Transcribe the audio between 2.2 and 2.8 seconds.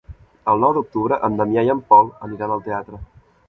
aniran al